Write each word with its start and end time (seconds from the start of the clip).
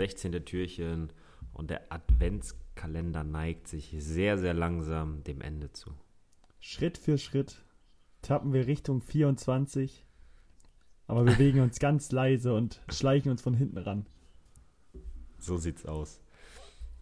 16. 0.00 0.46
Türchen 0.46 1.12
und 1.52 1.68
der 1.68 1.92
Adventskalender 1.92 3.22
neigt 3.22 3.68
sich 3.68 3.94
sehr, 3.98 4.38
sehr 4.38 4.54
langsam 4.54 5.22
dem 5.24 5.42
Ende 5.42 5.72
zu. 5.72 5.90
Schritt 6.58 6.96
für 6.96 7.18
Schritt 7.18 7.62
tappen 8.22 8.54
wir 8.54 8.66
Richtung 8.66 9.02
24, 9.02 10.06
aber 11.06 11.24
bewegen 11.24 11.60
uns 11.60 11.78
ganz 11.80 12.12
leise 12.12 12.54
und 12.54 12.80
schleichen 12.88 13.30
uns 13.30 13.42
von 13.42 13.52
hinten 13.52 13.76
ran. 13.76 14.06
So 15.38 15.58
sieht's 15.58 15.84
aus. 15.84 16.22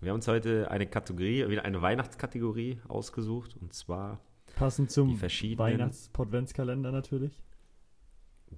Wir 0.00 0.10
haben 0.10 0.16
uns 0.16 0.26
heute 0.26 0.68
eine 0.72 0.88
Kategorie, 0.88 1.48
wieder 1.48 1.64
eine 1.64 1.80
Weihnachtskategorie 1.80 2.80
ausgesucht 2.88 3.56
und 3.60 3.74
zwar 3.74 4.20
Passend 4.56 4.90
zum 4.90 5.20
Weihnachts-Podventskalender 5.20 6.90
natürlich. 6.90 7.40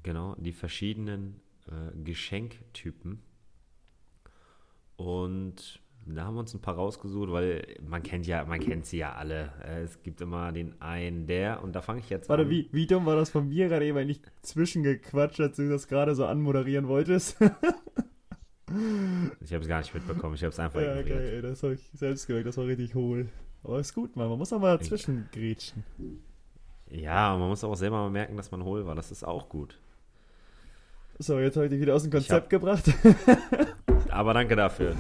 genau, 0.03 0.35
die 0.37 0.53
verschiedenen 0.53 1.43
äh, 1.67 1.95
Geschenktypen. 2.03 3.21
Und 5.05 5.81
da 6.05 6.25
haben 6.25 6.35
wir 6.35 6.41
uns 6.41 6.53
ein 6.53 6.61
paar 6.61 6.75
rausgesucht, 6.75 7.31
weil 7.31 7.77
man 7.89 8.03
kennt 8.03 8.27
ja, 8.27 8.45
man 8.45 8.61
kennt 8.61 8.85
sie 8.85 8.99
ja 8.99 9.13
alle. 9.15 9.53
Äh, 9.65 9.83
Es 9.85 10.03
gibt 10.03 10.21
immer 10.21 10.53
den 10.53 10.81
einen, 10.83 11.27
der, 11.27 11.63
und 11.63 11.75
da 11.75 11.81
fange 11.81 12.01
ich 12.01 12.11
jetzt 12.11 12.29
Warte, 12.29 12.43
an. 12.43 12.51
wie, 12.51 12.69
wie 12.73 12.87
dumm 12.87 13.07
war 13.07 13.17
das 13.17 13.31
von 13.31 13.49
mir 13.49 13.69
gerade 13.69 13.87
eben 13.87 13.97
eigentlich 13.97 14.21
zwischengequatscht, 14.43 15.41
als 15.41 15.57
du 15.57 15.69
das 15.71 15.89
gerade 15.89 16.15
so 16.15 16.27
anmoderieren 16.27 16.87
wolltest? 16.89 17.37
Ich 19.41 19.53
habe 19.53 19.63
es 19.63 19.69
gar 19.69 19.81
nicht 19.81 19.93
mitbekommen, 19.93 20.35
ich 20.37 20.43
habe 20.45 20.53
es 20.53 20.61
einfach 20.61 20.81
ja, 20.81 20.95
ignoriert. 21.01 21.09
geil, 21.09 21.33
ey, 21.35 21.43
das 21.43 21.61
habe 21.65 21.75
ich 21.75 21.81
selbst 21.93 22.29
gemerkt, 22.29 22.47
das 22.47 22.57
war 22.57 22.67
richtig 22.67 22.95
hohl. 22.95 23.29
Aber 23.65 23.81
ist 23.81 23.93
gut, 23.95 24.15
Mann, 24.15 24.29
man 24.29 24.39
muss 24.39 24.53
auch 24.53 24.61
mal 24.61 24.79
dazwischen 24.79 25.29
grätschen. 25.33 25.83
Ja, 26.89 27.37
man 27.37 27.49
muss 27.49 27.65
auch 27.65 27.75
selber 27.75 27.97
mal 27.97 28.11
merken, 28.11 28.37
dass 28.37 28.53
man 28.53 28.63
hohl 28.63 28.87
war. 28.87 28.95
Das 28.95 29.11
ist 29.11 29.25
auch 29.25 29.49
gut. 29.49 29.77
So, 31.19 31.41
jetzt 31.41 31.57
habe 31.57 31.67
ich 31.67 31.71
dich 31.73 31.81
wieder 31.81 31.97
aus 31.97 32.03
dem 32.05 32.11
Ich 32.11 32.29
Konzept 32.29 32.45
hab- 32.45 32.49
gebracht. 32.51 32.85
Aber 34.11 34.35
danke 34.35 34.57
dafür. 34.57 34.97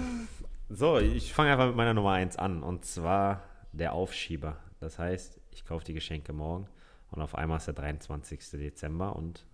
So, 0.68 0.98
ich 0.98 1.32
fange 1.32 1.52
einfach 1.52 1.66
mit 1.66 1.76
meiner 1.76 1.94
Nummer 1.94 2.12
1 2.12 2.36
an. 2.36 2.62
Und 2.62 2.84
zwar 2.84 3.42
der 3.72 3.92
Aufschieber. 3.92 4.56
Das 4.78 4.98
heißt, 4.98 5.40
ich 5.50 5.64
kaufe 5.64 5.84
die 5.84 5.94
Geschenke 5.94 6.32
morgen 6.32 6.66
und 7.10 7.22
auf 7.22 7.34
einmal 7.34 7.58
ist 7.58 7.66
der 7.66 7.74
23. 7.74 8.50
Dezember 8.52 9.16
und 9.16 9.46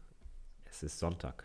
es 0.66 0.82
ist 0.82 0.98
Sonntag. 0.98 1.44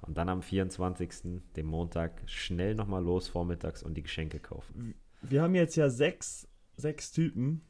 Und 0.00 0.18
dann 0.18 0.28
am 0.28 0.42
24., 0.42 1.42
dem 1.54 1.66
Montag, 1.66 2.22
schnell 2.26 2.74
nochmal 2.74 3.04
los 3.04 3.28
vormittags 3.28 3.82
und 3.82 3.94
die 3.94 4.02
Geschenke 4.02 4.40
kaufen. 4.40 4.94
Wir 5.20 5.42
haben 5.42 5.54
jetzt 5.54 5.76
ja 5.76 5.88
sechs, 5.90 6.48
sechs 6.76 7.12
Typen. 7.12 7.62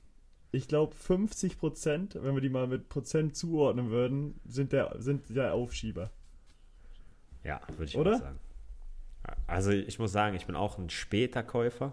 Ich 0.50 0.66
glaube, 0.66 0.94
50 0.94 1.58
Prozent, 1.58 2.18
wenn 2.20 2.34
wir 2.34 2.40
die 2.40 2.48
mal 2.48 2.66
mit 2.66 2.88
Prozent 2.88 3.36
zuordnen 3.36 3.90
würden, 3.90 4.40
sind 4.46 4.72
der, 4.72 4.94
sind 4.98 5.28
der 5.28 5.52
Aufschieber. 5.52 6.10
Ja, 7.44 7.60
würde 7.68 7.84
ich 7.84 7.98
Oder? 7.98 8.14
auch 8.14 8.20
sagen. 8.20 8.38
Also 9.46 9.70
ich 9.70 9.98
muss 9.98 10.12
sagen, 10.12 10.34
ich 10.36 10.46
bin 10.46 10.56
auch 10.56 10.78
ein 10.78 10.90
später 10.90 11.42
Käufer, 11.42 11.92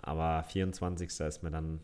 aber 0.00 0.42
24. 0.44 1.08
ist 1.20 1.42
mir 1.42 1.50
dann. 1.50 1.80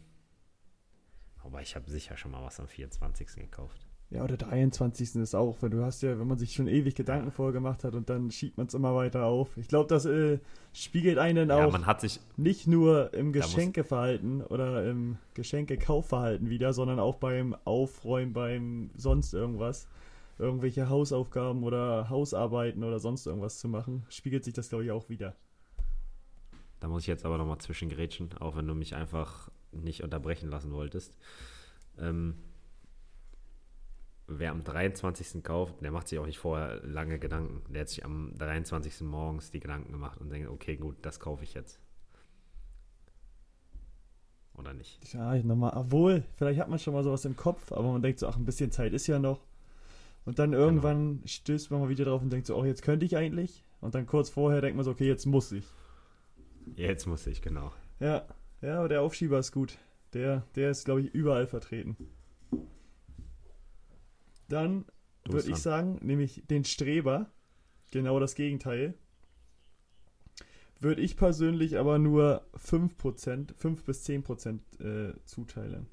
Aber 1.43 1.63
ich 1.63 1.75
habe 1.75 1.91
sicher 1.91 2.17
schon 2.17 2.33
mal 2.33 2.43
was 2.43 2.61
am 2.61 2.69
24. 2.69 3.35
gekauft. 3.37 3.87
Ja, 4.11 4.25
oder 4.25 4.37
23. 4.37 5.17
ist 5.17 5.37
auch, 5.37 5.63
wenn 5.63 5.71
du 5.71 5.85
hast 5.85 6.03
ja, 6.03 6.19
wenn 6.19 6.27
man 6.27 6.37
sich 6.37 6.53
schon 6.53 6.67
ewig 6.67 6.97
Gedanken 6.97 7.31
vorgemacht 7.31 7.85
hat 7.85 7.95
und 7.95 8.11
dann 8.11 8.33
schiebt 8.33 8.59
man 8.59 8.67
es 8.67 8.75
immer 8.75 8.95
weiter 8.97 9.25
auf. 9.25 9.57
Ich 9.57 9.69
glaube, 9.69 9.89
das 9.89 10.05
äh, 10.05 10.41
spiegelt 10.73 11.17
einen 11.19 11.49
Ja, 11.49 11.65
auch 11.65 11.73
man 11.73 11.87
hat 11.87 12.01
sich. 12.01 12.19
nicht 12.37 12.67
nur 12.67 13.15
im 13.15 13.33
Geschenkeverhalten 13.33 14.43
oder 14.43 14.85
im 14.85 15.17
Geschenkekaufverhalten 15.35 16.51
wieder, 16.51 16.73
sondern 16.73 16.99
auch 16.99 17.17
beim 17.17 17.55
Aufräumen, 17.65 18.33
beim 18.33 18.91
sonst 18.97 19.33
irgendwas. 19.33 19.87
Irgendwelche 20.41 20.89
Hausaufgaben 20.89 21.63
oder 21.63 22.09
Hausarbeiten 22.09 22.83
oder 22.83 22.99
sonst 22.99 23.27
irgendwas 23.27 23.59
zu 23.59 23.69
machen, 23.69 24.07
spiegelt 24.09 24.43
sich 24.43 24.55
das, 24.55 24.71
glaube 24.71 24.85
ich, 24.85 24.91
auch 24.91 25.11
wieder. 25.11 25.37
Da 26.81 26.89
muss 26.89 27.03
ich 27.03 27.09
jetzt 27.09 27.27
aber 27.27 27.37
nochmal 27.37 27.59
zwischengrätschen, 27.59 28.31
auch 28.39 28.57
wenn 28.57 28.67
du 28.67 28.75
mich 28.75 28.95
einfach 28.95 29.51
nicht 29.71 30.03
unterbrechen 30.03 30.49
lassen 30.49 30.73
wolltest. 30.73 31.15
Ähm, 31.99 32.37
wer 34.27 34.53
am 34.53 34.65
23. 34.65 35.45
kauft, 35.45 35.83
der 35.83 35.91
macht 35.91 36.09
sich 36.09 36.19
auch 36.19 36.27
nicht 36.27 36.39
vorher 36.39 36.83
lange 36.85 37.19
Gedanken. 37.19 37.63
Der 37.71 37.83
hat 37.83 37.91
sich 37.91 38.03
am 38.05 38.33
23. 38.39 39.03
morgens 39.03 39.51
die 39.51 39.61
Gedanken 39.61 39.93
gemacht 39.93 40.21
und 40.23 40.31
denkt, 40.31 40.49
okay, 40.49 40.77
gut, 40.77 40.97
das 41.03 41.21
kaufe 41.21 41.45
ich 41.45 41.53
jetzt. 41.53 41.81
Oder 44.55 44.73
nicht? 44.73 45.13
Ja, 45.13 45.37
nochmal, 45.37 45.73
obwohl, 45.75 46.25
vielleicht 46.33 46.61
hat 46.61 46.69
man 46.71 46.79
schon 46.79 46.95
mal 46.95 47.05
sowas 47.05 47.27
im 47.27 47.37
Kopf, 47.37 47.73
aber 47.73 47.93
man 47.93 48.03
denkt 48.03 48.21
so, 48.21 48.27
ach, 48.27 48.37
ein 48.37 48.47
bisschen 48.47 48.71
Zeit 48.71 48.95
ist 48.95 49.07
ja 49.07 49.19
noch. 49.19 49.41
Und 50.25 50.39
dann 50.39 50.53
irgendwann 50.53 51.23
stößt 51.25 51.71
man 51.71 51.81
mal 51.81 51.89
wieder 51.89 52.05
drauf 52.05 52.23
und 52.23 52.31
denkt 52.31 52.47
so, 52.47 52.57
oh, 52.57 52.65
jetzt 52.65 52.83
könnte 52.83 53.07
ich 53.07 53.17
eigentlich. 53.17 53.65
Und 53.81 53.95
dann 53.95 54.07
kurz 54.07 54.29
vorher 54.31 54.61
denkt 54.61 54.77
man 54.77 54.85
so, 54.85 54.91
okay, 54.91 55.07
jetzt 55.07 55.27
muss 55.27 55.51
ich. 55.53 55.67
Jetzt 56.77 57.07
muss 57.07 57.27
ich, 57.27 57.43
genau. 57.43 57.73
Ja, 57.99 58.27
ja, 58.61 58.79
aber 58.79 58.89
der 58.89 59.03
Aufschieber 59.03 59.39
ist 59.39 59.53
gut. 59.53 59.79
Der, 60.13 60.45
der 60.55 60.71
ist, 60.71 60.85
glaube 60.85 61.03
ich, 61.03 61.15
überall 61.15 61.47
vertreten. 61.47 61.97
Dann 64.49 64.85
würde 65.29 65.51
ich 65.51 65.57
sagen, 65.57 65.99
nämlich 66.03 66.43
den 66.51 66.65
Streber. 66.65 67.31
Genau 67.93 68.21
das 68.21 68.35
Gegenteil. 68.35 68.95
Würde 70.81 71.03
ich 71.03 71.17
persönlich 71.17 71.79
aber 71.79 71.99
nur 71.99 72.47
5%, 72.57 73.55
5 73.55 73.85
bis 73.85 74.07
10% 74.07 74.61
äh, 74.83 75.15
zuteilen. 75.25 75.87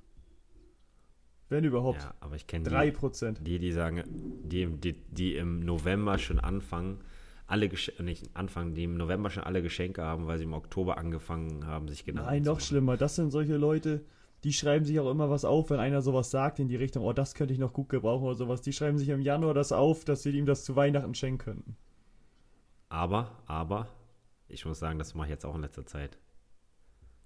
Wenn 1.50 1.64
überhaupt. 1.64 2.02
Ja, 2.04 2.14
aber 2.20 2.36
ich 2.36 2.46
kenne 2.48 2.70
die, 2.70 2.76
3%. 2.76 3.42
die, 3.42 3.60
die 3.60 3.72
sagen, 3.72 4.04
die, 4.44 4.66
die, 4.68 4.94
die 4.94 5.36
im 5.36 5.62
November 5.62 6.18
schon 6.18 6.40
anfangen, 6.40 7.00
alle 7.46 7.70
Geschenke, 7.70 8.04
nicht 8.04 8.36
anfangen, 8.36 8.76
die 8.76 8.84
im 8.84 8.98
November 8.98 9.30
schon 9.30 9.44
alle 9.44 9.62
Geschenke 9.62 10.04
haben, 10.04 10.28
weil 10.28 10.38
sie 10.38 10.44
im 10.44 10.54
Oktober 10.54 10.98
angefangen 10.98 11.66
haben, 11.66 11.88
sich 11.88 12.04
Gedanken 12.04 12.30
Nein, 12.30 12.44
noch 12.44 12.60
schlimmer. 12.60 12.98
Das 12.98 13.16
sind 13.16 13.32
solche 13.32 13.56
Leute, 13.56 14.04
die 14.44 14.52
schreiben 14.52 14.84
sich 14.84 15.00
auch 15.00 15.10
immer 15.10 15.30
was 15.30 15.46
auf, 15.46 15.70
wenn 15.70 15.80
einer 15.80 16.02
sowas 16.02 16.30
sagt 16.30 16.60
in 16.60 16.68
die 16.68 16.76
Richtung, 16.76 17.04
oh, 17.04 17.14
das 17.14 17.34
könnte 17.34 17.54
ich 17.54 17.60
noch 17.60 17.72
gut 17.72 17.88
gebrauchen 17.88 18.26
oder 18.26 18.36
sowas. 18.36 18.62
Die 18.62 18.74
schreiben 18.74 18.98
sich 18.98 19.08
im 19.10 19.22
Januar 19.22 19.54
das 19.54 19.72
auf, 19.72 20.04
dass 20.04 20.24
sie 20.24 20.32
ihm 20.32 20.46
das 20.46 20.66
zu 20.66 20.76
Weihnachten 20.76 21.14
schenken 21.16 21.38
könnten. 21.38 21.78
Aber, 22.90 23.32
aber, 23.46 23.88
ich 24.50 24.66
muss 24.66 24.80
sagen, 24.80 25.00
das 25.00 25.16
mache 25.16 25.28
ich 25.28 25.32
jetzt 25.32 25.46
auch 25.46 25.56
in 25.56 25.62
letzter 25.62 25.86
Zeit. 25.86 26.18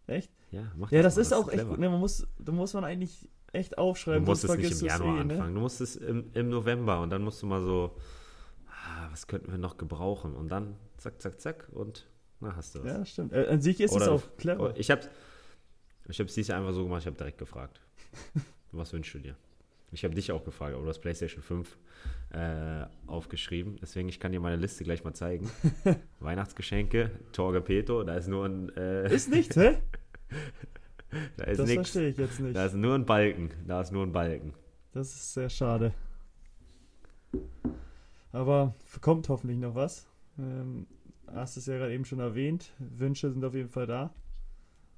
Echt? 0.07 0.31
Ja, 0.51 0.71
mach 0.75 0.91
Ja, 0.91 1.01
das 1.01 1.15
mal, 1.15 1.21
ist 1.21 1.33
auch 1.33 1.47
echt 1.47 1.53
clever. 1.53 1.69
gut. 1.71 1.79
Ne, 1.79 1.89
man 1.89 1.99
muss, 1.99 2.27
da 2.39 2.51
muss 2.51 2.73
man 2.73 2.83
eigentlich 2.83 3.29
echt 3.53 3.77
aufschreiben, 3.77 4.25
Du 4.25 4.31
musst 4.31 4.43
es 4.43 4.55
nicht 4.55 4.81
im 4.81 4.87
Januar 4.87 5.21
eh, 5.21 5.23
ne? 5.23 5.33
anfangen. 5.33 5.55
Du 5.55 5.61
musst 5.61 5.81
es 5.81 5.95
im, 5.95 6.31
im 6.33 6.49
November 6.49 7.01
und 7.01 7.09
dann 7.09 7.21
musst 7.23 7.41
du 7.41 7.45
mal 7.47 7.61
so, 7.61 7.95
ah, 8.67 9.07
was 9.11 9.27
könnten 9.27 9.51
wir 9.51 9.57
noch 9.57 9.77
gebrauchen? 9.77 10.35
Und 10.35 10.49
dann 10.49 10.75
zack, 10.97 11.21
zack, 11.21 11.39
zack 11.41 11.67
und 11.71 12.07
na, 12.39 12.55
hast 12.55 12.75
du 12.75 12.79
was. 12.83 12.87
Ja, 12.87 13.05
stimmt. 13.05 13.33
Äh, 13.33 13.47
an 13.47 13.61
sich 13.61 13.79
ist 13.79 13.91
es 13.91 13.97
Oder- 13.97 14.11
auch 14.13 14.23
clever. 14.37 14.73
Ich 14.77 14.89
hab's, 14.89 15.09
ich 16.09 16.19
hab's 16.19 16.33
dieses 16.33 16.47
Jahr 16.49 16.59
einfach 16.59 16.73
so 16.73 16.83
gemacht, 16.83 17.01
ich 17.01 17.07
habe 17.07 17.17
direkt 17.17 17.37
gefragt. 17.37 17.79
Was 18.71 18.93
wünschst 18.93 19.13
du 19.13 19.19
dir? 19.19 19.35
Ich 19.91 20.05
habe 20.05 20.15
dich 20.15 20.31
auch 20.31 20.45
gefragt, 20.45 20.73
aber 20.73 20.83
du 20.83 20.89
hast 20.89 20.99
PlayStation 20.99 21.43
5 21.43 21.77
äh, 22.31 22.85
aufgeschrieben. 23.07 23.77
Deswegen, 23.81 24.07
ich 24.07 24.19
kann 24.21 24.31
dir 24.31 24.39
meine 24.39 24.55
Liste 24.55 24.85
gleich 24.85 25.03
mal 25.03 25.13
zeigen. 25.13 25.51
Weihnachtsgeschenke, 26.21 27.11
Torgepeto, 27.33 28.03
da 28.03 28.15
ist 28.15 28.27
nur 28.27 28.45
ein, 28.45 28.69
äh, 28.77 29.13
Ist 29.13 29.29
nichts, 29.29 29.57
hä? 29.57 29.77
da 31.37 31.43
ist 31.45 31.59
Das 31.59 31.67
nix. 31.67 31.75
verstehe 31.91 32.09
ich 32.09 32.17
jetzt 32.17 32.39
nicht. 32.39 32.55
Da 32.55 32.65
ist 32.65 32.75
nur 32.75 32.95
ein 32.95 33.05
Balken. 33.05 33.49
Da 33.67 33.81
ist 33.81 33.91
nur 33.91 34.03
ein 34.05 34.11
Balken. 34.11 34.53
Das 34.93 35.07
ist 35.13 35.33
sehr 35.33 35.49
schade. 35.49 35.93
Aber 38.31 38.75
kommt 39.01 39.29
hoffentlich 39.29 39.57
noch 39.59 39.75
was. 39.75 40.07
Ähm, 40.39 40.87
hast 41.27 41.57
es 41.57 41.65
ja 41.65 41.77
gerade 41.77 41.93
eben 41.93 42.05
schon 42.05 42.19
erwähnt. 42.19 42.71
Wünsche 42.79 43.31
sind 43.31 43.43
auf 43.43 43.53
jeden 43.53 43.69
Fall 43.69 43.87
da. 43.87 44.13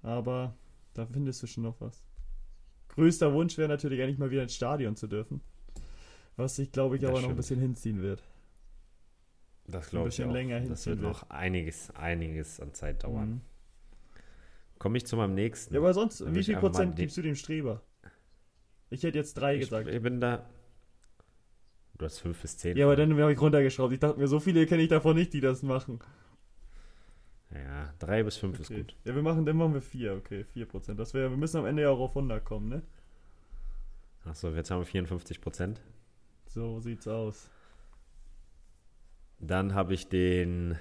Aber 0.02 0.56
da 0.94 1.06
findest 1.06 1.42
du 1.44 1.48
schon 1.48 1.64
noch 1.64 1.80
was. 1.82 2.04
Größter 2.90 3.34
Wunsch 3.34 3.58
wäre 3.58 3.70
natürlich 3.70 4.02
eigentlich 4.02 4.20
mal 4.20 4.30
wieder 4.30 4.44
ins 4.44 4.56
Stadion 4.56 4.96
zu 4.96 5.08
dürfen. 5.08 5.42
Was 6.36 6.56
sich, 6.56 6.72
glaube 6.72 6.96
ich, 6.96 7.02
Das 7.02 7.10
aber 7.10 7.20
noch 7.20 7.30
ein 7.30 7.32
stimmt. 7.32 7.38
bisschen 7.38 7.60
hinziehen 7.60 8.02
wird. 8.02 8.24
Das 9.68 9.88
Ein 9.88 9.90
glaube 9.92 10.10
ich 10.10 10.16
bisschen 10.18 10.30
auch. 10.30 10.34
länger 10.34 10.60
das 10.60 10.68
hinziehen 10.84 11.02
wird 11.02 11.02
noch 11.02 11.30
einiges, 11.30 11.90
einiges 11.96 12.60
an 12.60 12.74
Zeit 12.74 13.04
dauern. 13.04 13.30
Mhm. 13.30 13.42
Komme 14.84 14.98
ich 14.98 15.06
zu 15.06 15.16
meinem 15.16 15.34
nächsten. 15.34 15.74
Ja, 15.74 15.80
aber 15.80 15.94
sonst, 15.94 16.20
Dann 16.20 16.36
wie 16.36 16.44
viel 16.44 16.58
Prozent 16.58 16.98
gibst 16.98 17.16
du 17.16 17.22
dem 17.22 17.36
Streber? 17.36 17.82
Ich 18.90 19.02
hätte 19.04 19.18
jetzt 19.18 19.36
drei 19.36 19.56
ich, 19.56 19.62
gesagt. 19.62 19.88
ich 19.88 20.02
bin 20.02 20.20
da. 20.20 20.46
Du 21.98 22.04
hast 22.04 22.20
5 22.20 22.42
bis 22.42 22.58
10. 22.58 22.76
Ja, 22.76 22.86
aber 22.86 22.98
dann 22.98 23.18
habe 23.18 23.32
ich 23.32 23.40
runtergeschraubt. 23.40 23.94
Ich 23.94 24.02
dachte 24.02 24.20
mir, 24.20 24.28
so 24.28 24.42
viele 24.42 24.66
kenne 24.66 24.82
ich 24.84 24.90
davon 24.90 25.16
nicht, 25.16 25.32
die 25.32 25.40
das 25.40 25.64
machen. 25.64 26.00
Ja, 27.50 27.94
3 28.00 28.24
bis 28.24 28.36
5 28.36 28.60
ist 28.60 28.72
Okay. 28.72 28.82
gut. 28.82 28.98
Ja, 29.06 29.16
wir 29.16 29.22
machen, 29.22 29.46
dann 29.46 29.56
machen 29.56 29.74
wir 29.74 29.82
4, 29.82 30.16
okay, 30.16 30.46
4%. 30.54 30.96
Das 30.96 31.14
wäre, 31.14 31.30
wir 31.30 31.38
müssen 31.38 31.56
am 31.56 31.66
Ende 31.66 31.84
ja 31.84 31.90
auch 31.90 32.00
auf 32.02 32.18
100 32.18 32.44
kommen, 32.44 32.68
ne? 32.68 32.82
Achso, 34.26 34.50
jetzt 34.50 34.70
haben 34.70 34.82
wir 34.82 34.86
54 34.86 35.40
Prozent. 35.40 35.80
So 36.48 36.82
sieht's 36.82 37.08
aus. 37.08 37.50
Dann 39.40 39.76
habe 39.76 39.94
ich 39.94 40.10
den 40.10 40.78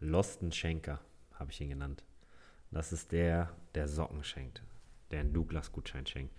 Losten 0.00 0.52
Schenker, 0.52 1.00
habe 1.32 1.50
ich 1.50 1.62
ihn 1.62 1.70
genannt. 1.70 2.04
Das 2.76 2.92
ist 2.92 3.10
der, 3.10 3.48
der 3.74 3.88
Socken 3.88 4.22
schenkt, 4.22 4.62
der 5.10 5.20
einen 5.20 5.32
Douglas-Gutschein 5.32 6.04
schenkt. 6.04 6.34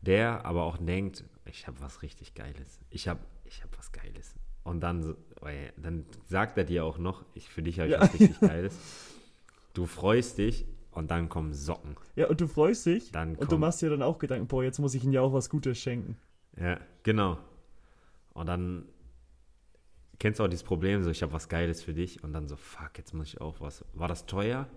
Der 0.00 0.44
aber 0.44 0.64
auch 0.64 0.78
denkt, 0.78 1.22
ich 1.44 1.68
habe 1.68 1.80
was 1.80 2.02
richtig 2.02 2.34
Geiles. 2.34 2.80
Ich 2.90 3.06
habe 3.06 3.20
ich 3.44 3.62
hab 3.62 3.78
was 3.78 3.92
Geiles. 3.92 4.34
Und 4.64 4.80
dann, 4.80 5.16
ey, 5.42 5.70
dann 5.76 6.04
sagt 6.24 6.58
er 6.58 6.64
dir 6.64 6.84
auch 6.84 6.98
noch, 6.98 7.24
ich, 7.34 7.48
für 7.48 7.62
dich 7.62 7.78
habe 7.78 7.86
ich 7.88 7.94
Ja. 7.94 8.00
was 8.00 8.14
richtig 8.14 8.40
Geiles. 8.40 8.76
Du 9.74 9.86
freust 9.86 10.38
dich 10.38 10.66
und 10.90 11.12
dann 11.12 11.28
kommen 11.28 11.54
Socken. 11.54 11.94
Ja, 12.16 12.26
und 12.26 12.40
du 12.40 12.48
freust 12.48 12.84
dich 12.86 13.12
Dann 13.12 13.36
und 13.36 13.52
du 13.52 13.56
machst 13.56 13.80
dir 13.80 13.88
dann 13.90 14.02
auch 14.02 14.18
Gedanken, 14.18 14.48
boah, 14.48 14.64
jetzt 14.64 14.80
muss 14.80 14.92
ich 14.94 15.04
ihm 15.04 15.12
ja 15.12 15.20
auch 15.20 15.32
was 15.32 15.48
Gutes 15.48 15.78
schenken. 15.78 16.16
Ja, 16.60 16.80
genau. 17.04 17.38
Und 18.34 18.46
dann 18.48 18.88
kennst 20.18 20.40
du 20.40 20.44
auch 20.44 20.48
dieses 20.48 20.64
Problem, 20.64 21.04
so 21.04 21.10
ich 21.10 21.22
habe 21.22 21.32
was 21.32 21.48
Geiles 21.48 21.80
für 21.84 21.94
dich 21.94 22.24
und 22.24 22.32
dann 22.32 22.48
so, 22.48 22.56
fuck, 22.56 22.98
jetzt 22.98 23.14
muss 23.14 23.28
ich 23.28 23.40
auch 23.40 23.60
was. 23.60 23.84
War 23.94 24.08
das 24.08 24.26
teuer? 24.26 24.68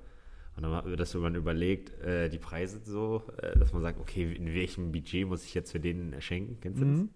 Und 0.60 0.64
dann 0.64 0.84
wird 0.86 1.00
das, 1.00 1.16
wenn 1.16 1.22
man 1.22 1.36
überlegt, 1.36 1.98
äh, 2.02 2.28
die 2.28 2.38
Preise 2.38 2.82
so, 2.84 3.24
äh, 3.42 3.58
dass 3.58 3.72
man 3.72 3.82
sagt, 3.82 3.98
okay, 3.98 4.34
in 4.34 4.54
welchem 4.54 4.92
Budget 4.92 5.26
muss 5.26 5.46
ich 5.46 5.54
jetzt 5.54 5.72
für 5.72 5.80
den 5.80 6.22
schenken? 6.22 6.60
Kennst 6.60 6.82
du 6.82 6.86
Mhm. 6.86 7.10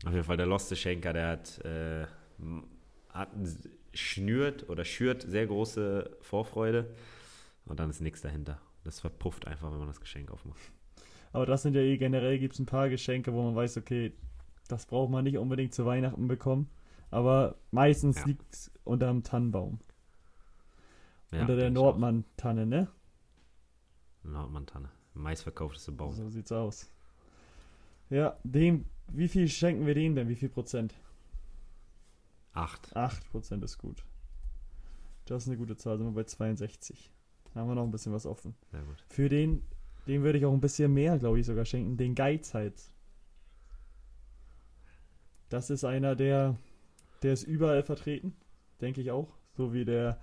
das? 0.00 0.08
Auf 0.08 0.12
jeden 0.14 0.24
Fall 0.24 0.36
der 0.36 0.46
Loste 0.46 0.74
Schenker, 0.74 1.12
der 1.12 1.28
hat, 1.28 1.64
äh, 1.64 2.06
hat 3.10 3.28
schnürt 3.94 4.68
oder 4.68 4.84
schürt 4.84 5.22
sehr 5.22 5.46
große 5.46 6.10
Vorfreude 6.22 6.92
und 7.66 7.78
dann 7.78 7.88
ist 7.90 8.00
nichts 8.00 8.20
dahinter. 8.20 8.60
Das 8.82 8.98
verpufft 8.98 9.46
einfach, 9.46 9.70
wenn 9.70 9.78
man 9.78 9.86
das 9.86 10.00
Geschenk 10.00 10.32
aufmacht. 10.32 10.58
Aber 11.32 11.46
das 11.46 11.62
sind 11.62 11.74
ja 11.76 11.82
eh 11.82 11.98
generell, 11.98 12.40
gibt 12.40 12.54
es 12.54 12.58
ein 12.58 12.66
paar 12.66 12.88
Geschenke, 12.88 13.32
wo 13.32 13.42
man 13.44 13.54
weiß, 13.54 13.76
okay, 13.76 14.12
das 14.66 14.86
braucht 14.86 15.10
man 15.12 15.22
nicht 15.22 15.38
unbedingt 15.38 15.72
zu 15.72 15.86
Weihnachten 15.86 16.26
bekommen. 16.26 16.68
Aber 17.12 17.58
meistens 17.70 18.16
Ja. 18.16 18.24
liegt 18.26 18.52
es 18.52 18.72
unterm 18.82 19.22
Tannenbaum. 19.22 19.78
Ja, 21.32 21.42
unter 21.42 21.56
der. 21.56 21.70
Nordmann-Tanne, 21.70 22.66
ne? 22.66 22.88
Nordmantanne. 24.22 24.90
Meistverkaufteste 25.14 25.92
Baum. 25.92 26.12
So 26.12 26.28
sieht's 26.28 26.52
aus. 26.52 26.90
Ja, 28.10 28.36
dem, 28.44 28.86
wie 29.08 29.28
viel 29.28 29.48
schenken 29.48 29.86
wir 29.86 29.94
denen 29.94 30.14
denn? 30.14 30.28
Wie 30.28 30.34
viel 30.34 30.48
Prozent? 30.48 30.94
Acht. 32.52 32.94
8 32.96 33.30
Prozent 33.30 33.64
ist 33.64 33.78
gut. 33.78 34.04
Das 35.26 35.44
ist 35.44 35.48
eine 35.48 35.56
gute 35.56 35.76
Zahl, 35.76 35.96
sind 35.98 36.08
wir 36.08 36.12
bei 36.12 36.24
62. 36.24 37.12
Da 37.54 37.60
haben 37.60 37.68
wir 37.68 37.76
noch 37.76 37.84
ein 37.84 37.90
bisschen 37.92 38.12
was 38.12 38.26
offen. 38.26 38.54
Sehr 38.72 38.82
gut. 38.82 39.04
Für 39.08 39.28
den, 39.28 39.62
den 40.06 40.22
würde 40.22 40.38
ich 40.38 40.44
auch 40.44 40.52
ein 40.52 40.60
bisschen 40.60 40.92
mehr, 40.92 41.18
glaube 41.18 41.38
ich, 41.38 41.46
sogar 41.46 41.64
schenken. 41.64 41.96
Den 41.96 42.14
Geizhals. 42.14 42.92
Das 45.48 45.70
ist 45.70 45.84
einer, 45.84 46.16
der, 46.16 46.56
der 47.22 47.32
ist 47.32 47.44
überall 47.44 47.82
vertreten, 47.82 48.36
denke 48.80 49.00
ich 49.00 49.10
auch. 49.10 49.28
So 49.56 49.72
wie 49.72 49.84
der 49.84 50.20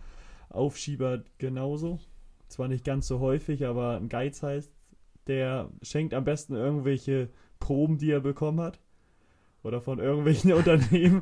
Aufschieber 0.49 1.23
genauso. 1.37 1.99
Zwar 2.47 2.67
nicht 2.67 2.85
ganz 2.85 3.07
so 3.07 3.19
häufig, 3.19 3.65
aber 3.65 3.97
ein 3.97 4.09
Geizhals, 4.09 4.71
der 5.27 5.69
schenkt 5.81 6.13
am 6.13 6.23
besten 6.23 6.55
irgendwelche 6.55 7.29
Proben, 7.59 7.97
die 7.97 8.11
er 8.11 8.21
bekommen 8.21 8.61
hat. 8.61 8.79
Oder 9.63 9.81
von 9.81 9.99
irgendwelchen 9.99 10.53
Unternehmen, 10.53 11.21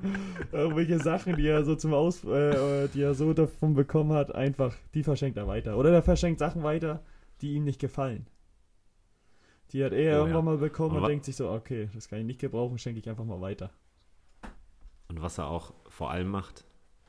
irgendwelche 0.51 0.99
Sachen, 0.99 1.35
die 1.35 1.47
er 1.47 1.63
so 1.63 1.75
zum 1.75 1.93
Aus, 1.93 2.23
äh, 2.25 2.87
die 2.89 3.01
er 3.01 3.15
so 3.15 3.33
davon 3.33 3.73
bekommen 3.73 4.11
hat, 4.13 4.35
einfach, 4.35 4.75
die 4.93 5.03
verschenkt 5.03 5.37
er 5.37 5.47
weiter. 5.47 5.77
Oder 5.77 5.89
der 5.91 6.03
verschenkt 6.03 6.39
Sachen 6.39 6.61
weiter, 6.61 7.03
die 7.41 7.53
ihm 7.53 7.63
nicht 7.63 7.79
gefallen. 7.79 8.27
Die 9.71 9.83
hat 9.83 9.93
er 9.93 10.17
Oh, 10.17 10.19
irgendwann 10.25 10.45
ja. 10.45 10.51
mal 10.51 10.57
bekommen 10.57 10.95
Und 10.97 11.01
und 11.03 11.09
denkt 11.09 11.25
sich 11.25 11.35
so, 11.35 11.49
okay, 11.49 11.89
das 11.95 12.07
kann 12.07 12.19
ich 12.19 12.25
nicht 12.25 12.39
gebrauchen, 12.39 12.77
schenke 12.77 12.99
ich 12.99 13.09
einfach 13.09 13.25
mal 13.25 13.41
weiter. 13.41 13.71
Und 15.07 15.21
was 15.21 15.37
er 15.39 15.47
auch 15.47 15.73
vor 15.89 16.11
allem 16.11 16.27
macht, 16.27 16.65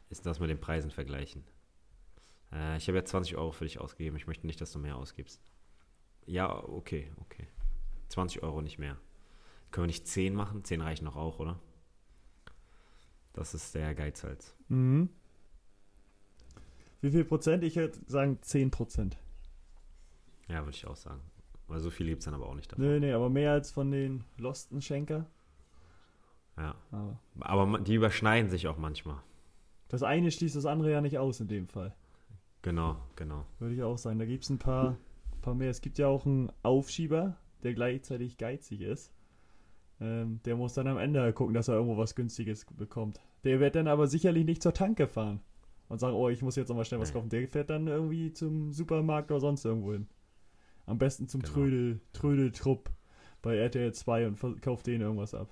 ist 0.08 0.24
das 0.24 0.40
mit 0.40 0.48
den 0.48 0.60
Preisen 0.60 0.90
vergleichen. 0.90 1.44
Äh, 2.52 2.76
ich 2.76 2.88
habe 2.88 2.98
ja 2.98 3.04
20 3.04 3.36
Euro 3.36 3.52
für 3.52 3.64
dich 3.64 3.78
ausgegeben. 3.80 4.16
Ich 4.16 4.26
möchte 4.26 4.46
nicht, 4.46 4.60
dass 4.60 4.72
du 4.72 4.78
mehr 4.78 4.96
ausgibst. 4.96 5.40
Ja, 6.26 6.62
okay, 6.64 7.10
okay. 7.20 7.46
20 8.08 8.42
Euro 8.42 8.60
nicht 8.62 8.78
mehr. 8.78 8.96
Können 9.70 9.84
wir 9.84 9.88
nicht 9.88 10.06
10 10.06 10.34
machen? 10.34 10.64
10 10.64 10.80
reichen 10.80 11.04
noch 11.04 11.16
auch, 11.16 11.38
oder? 11.38 11.58
Das 13.32 13.52
ist 13.54 13.74
der 13.74 13.94
Geizhals. 13.94 14.56
Mhm. 14.68 15.10
Wie 17.02 17.10
viel 17.10 17.24
Prozent? 17.24 17.62
Ich 17.62 17.76
würde 17.76 17.98
sagen 18.06 18.38
10 18.40 18.70
Prozent. 18.70 19.18
Ja, 20.48 20.60
würde 20.64 20.70
ich 20.76 20.86
auch 20.86 20.96
sagen. 20.96 21.20
Weil 21.68 21.80
so 21.80 21.90
viel 21.90 22.06
gibt 22.06 22.20
es 22.20 22.24
dann 22.24 22.34
aber 22.34 22.46
auch 22.46 22.54
nicht 22.54 22.70
davon. 22.72 22.84
Nee, 22.86 23.00
nee, 23.00 23.12
aber 23.12 23.28
mehr 23.28 23.52
als 23.52 23.70
von 23.72 23.90
den 23.90 24.24
Losten 24.38 24.80
Schenker. 24.80 25.26
Ja. 26.56 26.74
Aber 26.90 27.18
Aber 27.40 27.78
die 27.80 27.94
überschneiden 27.94 28.50
sich 28.50 28.66
auch 28.68 28.78
manchmal. 28.78 29.20
das 29.88 30.02
eine 30.02 30.30
schließt 30.30 30.56
das 30.56 30.64
andere 30.64 30.90
ja 30.92 31.00
nicht 31.00 31.18
aus 31.18 31.40
in 31.40 31.48
dem 31.48 31.66
Fall. 31.66 31.94
Genau, 32.62 32.96
genau. 33.14 33.44
Würde 33.58 33.74
ich 33.74 33.82
auch 33.82 33.98
sagen. 33.98 34.18
Da 34.18 34.24
gibt 34.26 34.44
es 34.44 34.50
ein 34.50 34.58
paar, 34.58 34.96
paar 35.42 35.54
mehr. 35.54 35.70
Es 35.70 35.80
gibt 35.80 35.98
ja 35.98 36.08
auch 36.08 36.26
einen 36.26 36.50
Aufschieber, 36.62 37.36
der 37.62 37.74
gleichzeitig 37.74 38.36
geizig 38.38 38.80
ist. 38.80 39.12
Ähm, 40.00 40.40
der 40.44 40.56
muss 40.56 40.74
dann 40.74 40.88
am 40.88 40.98
Ende 40.98 41.32
gucken, 41.32 41.54
dass 41.54 41.68
er 41.68 41.74
irgendwo 41.76 41.96
was 41.96 42.14
Günstiges 42.14 42.66
bekommt. 42.76 43.20
Der 43.44 43.60
wird 43.60 43.76
dann 43.76 43.86
aber 43.88 44.08
sicherlich 44.08 44.44
nicht 44.44 44.62
zur 44.62 44.74
Tanke 44.74 45.06
fahren 45.06 45.40
und 45.88 46.00
sagen, 46.00 46.14
oh, 46.16 46.28
ich 46.28 46.42
muss 46.42 46.56
jetzt 46.56 46.68
noch 46.68 46.76
mal 46.76 46.84
schnell 46.84 47.00
was 47.00 47.12
kaufen. 47.12 47.28
Der 47.28 47.46
fährt 47.46 47.70
dann 47.70 47.86
irgendwie 47.86 48.32
zum 48.32 48.72
Supermarkt 48.72 49.30
oder 49.30 49.40
sonst 49.40 49.64
irgendwo 49.64 49.92
hin. 49.92 50.08
Am 50.84 50.98
besten 50.98 51.28
zum 51.28 51.40
Genau. 51.42 51.54
Trödel, 51.54 52.00
Trödeltrupp 52.12 52.90
bei 53.42 53.56
RTL 53.56 53.92
2 53.94 54.26
und 54.26 54.60
kauft 54.62 54.86
denen 54.86 55.02
irgendwas 55.02 55.32
ab. 55.34 55.48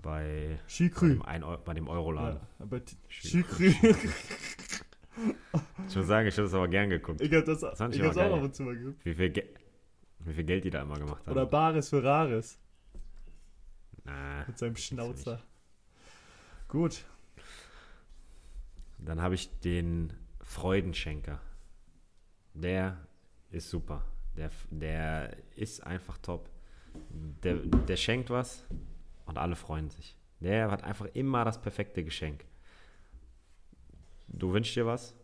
Bei, 0.00 0.56
bei, 0.56 0.58
Chikrü. 0.68 1.14
dem, 1.14 1.22
ein 1.22 1.42
Eu- 1.42 1.56
bei 1.64 1.74
dem 1.74 1.88
Euroladen. 1.88 2.40
Ja, 2.40 2.48
aber. 2.64 2.80
Ich 5.88 5.96
muss 5.96 6.06
sagen, 6.06 6.28
ich 6.28 6.34
habe 6.36 6.44
das 6.44 6.54
aber 6.54 6.68
gern 6.68 6.90
geguckt. 6.90 7.20
ich 7.20 7.32
hab 7.32 7.44
das, 7.44 7.60
fand 7.78 7.94
ich 7.94 8.00
ich 8.00 8.06
auch 8.06 8.14
geil. 8.14 8.32
ab 8.32 8.42
und 8.42 8.54
zu 8.54 8.62
mal 8.62 8.76
geguckt. 8.76 9.04
Wie 9.04 9.14
viel, 9.14 9.30
Ge 9.30 9.44
wie 10.20 10.32
viel 10.32 10.44
Geld 10.44 10.64
die 10.64 10.70
da 10.70 10.82
immer 10.82 10.96
gemacht 10.98 11.26
haben. 11.26 11.32
Oder 11.32 11.46
Bares 11.46 11.88
für 11.88 12.02
Rares 12.02 12.58
Na, 14.04 14.44
mit 14.46 14.58
seinem. 14.58 14.76
Schnauzer. 14.76 15.42
Gut. 16.68 17.04
dann 18.98 19.22
habe 19.22 19.34
ich 19.34 19.48
den 19.60 20.12
Freudenschenker. 20.42 21.40
Der 22.54 22.98
ist 23.50 23.70
super. 23.70 24.04
Der, 24.36 24.50
der 24.70 25.36
ist 25.56 25.84
einfach 25.86 26.18
top. 26.18 26.50
Der, 27.42 27.54
der 27.56 27.96
schenkt 27.96 28.30
was 28.30 28.66
und 29.26 29.38
alle 29.38 29.56
freuen 29.56 29.90
sich. 29.90 30.16
Der 30.40 30.70
hat 30.70 30.84
einfach 30.84 31.06
immer 31.14 31.44
das 31.44 31.60
perfekte 31.60 32.04
Geschenk. 32.04 32.44
Du 34.28 34.52
wünschst 34.52 34.76
dir 34.76 34.86
was 34.86 35.14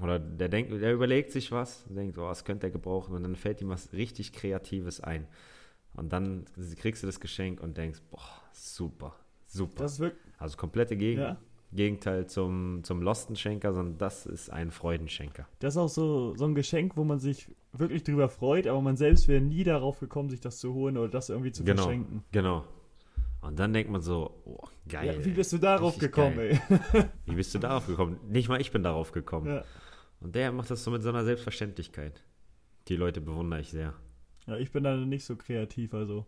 oder 0.00 0.18
der 0.18 0.48
denkt, 0.48 0.72
der 0.72 0.92
überlegt 0.92 1.32
sich 1.32 1.50
was, 1.52 1.84
denkt, 1.88 2.16
oh, 2.18 2.22
was 2.22 2.44
könnte 2.44 2.66
er 2.68 2.70
gebrauchen 2.70 3.14
und 3.14 3.22
dann 3.22 3.36
fällt 3.36 3.60
ihm 3.60 3.68
was 3.68 3.92
richtig 3.92 4.32
Kreatives 4.32 5.00
ein. 5.00 5.26
Und 5.94 6.12
dann 6.12 6.46
kriegst 6.78 7.02
du 7.02 7.06
das 7.06 7.20
Geschenk 7.20 7.60
und 7.60 7.76
denkst, 7.76 8.00
boah, 8.10 8.20
super, 8.52 9.14
super. 9.46 9.82
Das. 9.84 10.00
Also 10.38 10.56
komplette 10.56 10.96
Gegen 10.96 11.20
Ja. 11.20 11.36
Gegenteil 11.74 12.26
zum, 12.26 12.80
zum 12.84 13.00
Lostenschenker, 13.00 13.72
sondern 13.72 13.96
das 13.96 14.26
ist 14.26 14.50
ein 14.50 14.70
Freudenschenker. 14.70 15.48
Das 15.58 15.74
ist 15.74 15.78
auch 15.78 15.88
so, 15.88 16.34
so 16.36 16.44
ein 16.44 16.54
Geschenk, 16.54 16.96
wo 16.98 17.04
man 17.04 17.18
sich 17.18 17.48
wirklich 17.72 18.02
drüber 18.02 18.28
freut, 18.28 18.66
aber 18.66 18.82
man 18.82 18.98
selbst 18.98 19.26
wäre 19.26 19.40
nie 19.40 19.64
darauf 19.64 19.98
gekommen, 20.00 20.28
sich 20.28 20.40
das 20.40 20.58
zu 20.58 20.74
holen 20.74 20.98
oder 20.98 21.08
das 21.08 21.30
irgendwie 21.30 21.50
zu 21.52 21.64
Genau. 21.64 21.84
verschenken. 21.84 22.24
Genau. 22.32 22.64
Und 23.42 23.58
dann 23.58 23.72
denkt 23.72 23.90
man 23.90 24.00
so, 24.00 24.40
oh, 24.44 24.68
geil. 24.88 25.18
Ja, 25.18 25.24
wie 25.24 25.32
bist 25.32 25.52
du 25.52 25.58
darauf 25.58 25.98
gekommen, 25.98 26.36
geil. 26.36 26.62
ey? 26.70 27.04
Wie 27.26 27.34
bist 27.34 27.52
du 27.52 27.58
darauf 27.58 27.86
gekommen? 27.88 28.20
Nicht 28.28 28.48
mal 28.48 28.60
ich 28.60 28.70
bin 28.70 28.84
darauf 28.84 29.10
gekommen. 29.10 29.48
Ja. 29.48 29.64
Und 30.20 30.36
der 30.36 30.52
macht 30.52 30.70
das 30.70 30.84
so 30.84 30.92
mit 30.92 31.02
so 31.02 31.08
einer 31.08 31.24
Selbstverständlichkeit. 31.24 32.22
Die 32.86 32.94
Leute 32.94 33.20
bewundere 33.20 33.60
ich 33.60 33.70
sehr. 33.70 33.94
ja, 34.46 34.56
ich 34.56 34.70
bin 34.70 34.84
da 34.84 34.96
nicht 34.96 35.24
so 35.24 35.34
kreativ, 35.34 35.92
also 35.92 36.24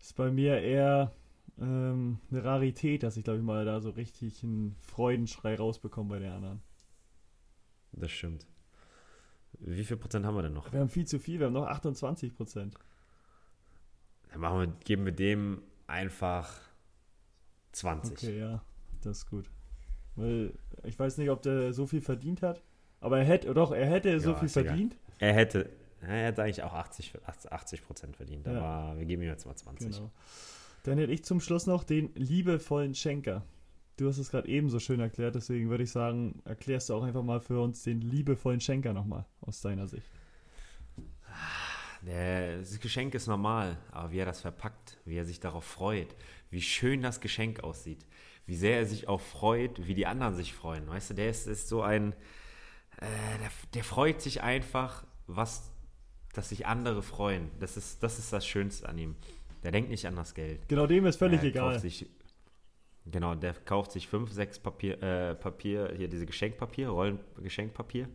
ist 0.00 0.14
bei 0.14 0.30
mir 0.30 0.60
eher 0.60 1.12
ähm, 1.58 2.20
eine 2.30 2.44
Rarität, 2.44 3.02
dass 3.02 3.16
ich, 3.16 3.24
glaube 3.24 3.40
ich, 3.40 3.44
mal 3.44 3.64
da 3.64 3.80
so 3.80 3.90
richtig 3.90 4.44
einen 4.44 4.76
Freudenschrei 4.78 5.56
rausbekomme 5.56 6.10
bei 6.10 6.18
den 6.20 6.30
anderen. 6.30 6.62
Das 7.90 8.12
stimmt. 8.12 8.46
Wie 9.58 9.84
viel 9.84 9.96
Prozent 9.96 10.24
haben 10.24 10.36
wir 10.36 10.42
denn 10.42 10.52
noch? 10.52 10.72
Wir 10.72 10.78
haben 10.78 10.88
viel 10.88 11.06
zu 11.06 11.18
viel, 11.18 11.40
wir 11.40 11.46
haben 11.46 11.54
noch 11.54 11.66
28 11.66 12.34
Prozent. 12.34 12.76
Dann 14.30 14.40
machen 14.40 14.60
wir, 14.60 14.66
geben 14.84 15.04
wir 15.04 15.12
dem 15.12 15.62
einfach 15.90 16.50
20. 17.72 18.12
Okay, 18.12 18.38
ja, 18.38 18.62
das 19.02 19.18
ist 19.18 19.30
gut. 19.30 19.50
Weil 20.16 20.52
ich 20.84 20.98
weiß 20.98 21.18
nicht, 21.18 21.30
ob 21.30 21.42
der 21.42 21.72
so 21.72 21.86
viel 21.86 22.00
verdient 22.00 22.42
hat, 22.42 22.62
aber 23.00 23.18
er 23.18 23.24
hätte, 23.24 23.52
doch, 23.54 23.72
er 23.72 23.86
hätte 23.86 24.18
so 24.20 24.30
Ja, 24.30 24.36
viel 24.36 24.46
ist 24.46 24.56
egal. 24.56 24.68
verdient. 24.70 24.96
Er 25.18 25.32
hätte, 25.34 25.70
er 26.00 26.26
hätte 26.26 26.42
eigentlich 26.42 26.62
auch 26.62 26.72
80, 26.72 27.12
80 27.50 27.84
Prozent 27.86 28.16
verdient, 28.16 28.46
Ja. 28.46 28.60
aber 28.60 28.98
wir 28.98 29.06
geben 29.06 29.22
ihm 29.22 29.28
jetzt 29.28 29.46
mal 29.46 29.54
20. 29.54 29.90
Genau. 29.96 30.10
Dann 30.84 30.98
hätte 30.98 31.12
ich 31.12 31.24
zum 31.24 31.40
Schluss 31.40 31.66
noch 31.66 31.84
den 31.84 32.10
liebevollen 32.14 32.94
Schenker. 32.94 33.44
Du 33.98 34.08
hast 34.08 34.16
es 34.16 34.30
gerade 34.30 34.48
eben 34.48 34.70
so 34.70 34.78
schön 34.78 34.98
erklärt, 35.00 35.34
deswegen 35.34 35.68
würde 35.68 35.84
ich 35.84 35.90
sagen, 35.90 36.40
erklärst 36.46 36.88
du 36.88 36.94
auch 36.94 37.02
einfach 37.02 37.22
mal 37.22 37.38
für 37.40 37.60
uns 37.60 37.82
den 37.82 38.00
liebevollen 38.00 38.60
Schenker 38.60 38.94
nochmal 38.94 39.26
aus 39.42 39.60
deiner 39.60 39.86
Sicht. 39.88 40.10
Der, 42.02 42.58
das 42.58 42.80
Geschenk 42.80 43.14
ist 43.14 43.26
normal, 43.26 43.78
aber 43.90 44.10
wie 44.10 44.18
er 44.18 44.26
das 44.26 44.40
verpackt, 44.40 44.98
wie 45.04 45.16
er 45.16 45.24
sich 45.24 45.40
darauf 45.40 45.64
freut, 45.64 46.14
wie 46.50 46.62
schön 46.62 47.02
das 47.02 47.20
Geschenk 47.20 47.60
aussieht, 47.62 48.06
wie 48.46 48.56
sehr 48.56 48.78
er 48.78 48.86
sich 48.86 49.06
auch 49.06 49.20
freut, 49.20 49.86
wie 49.86 49.94
die 49.94 50.06
anderen 50.06 50.34
sich 50.34 50.54
freuen. 50.54 50.88
Weißt 50.88 51.10
du, 51.10 51.14
der 51.14 51.28
ist, 51.28 51.46
ist 51.46 51.68
so 51.68 51.82
ein, 51.82 52.12
äh, 52.96 53.06
der, 53.40 53.50
der 53.74 53.84
freut 53.84 54.20
sich 54.22 54.42
einfach, 54.42 55.04
was, 55.26 55.70
dass 56.32 56.48
sich 56.48 56.66
andere 56.66 57.02
freuen. 57.02 57.50
Das 57.60 57.76
ist, 57.76 58.02
das 58.02 58.18
ist 58.18 58.32
das 58.32 58.46
Schönste 58.46 58.88
an 58.88 58.96
ihm. 58.96 59.16
Der 59.62 59.72
denkt 59.72 59.90
nicht 59.90 60.06
an 60.06 60.16
das 60.16 60.34
Geld. 60.34 60.68
Genau 60.68 60.86
dem 60.86 61.04
ist 61.04 61.16
völlig 61.16 61.40
er 61.40 61.48
egal. 61.48 61.78
Sich, 61.78 62.08
Genau, 63.06 63.34
der 63.34 63.54
kauft 63.54 63.92
sich 63.92 64.08
fünf, 64.08 64.30
sechs 64.32 64.58
Papier, 64.58 65.02
äh, 65.02 65.34
Papier, 65.34 65.92
hier 65.96 66.08
diese 66.08 66.26
Geschenkpapier, 66.26 66.88
Rollen 66.88 67.18
Geschenkpapier. 67.42 68.08